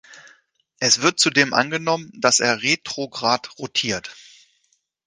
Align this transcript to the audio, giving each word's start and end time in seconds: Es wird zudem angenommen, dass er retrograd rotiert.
Es 0.79 1.03
wird 1.03 1.19
zudem 1.19 1.53
angenommen, 1.53 2.11
dass 2.19 2.39
er 2.39 2.63
retrograd 2.63 3.59
rotiert. 3.59 4.09